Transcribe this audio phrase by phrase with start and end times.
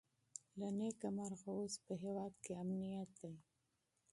[0.59, 3.35] له نېکمرغه اوس په هېواد کې امنیت دی.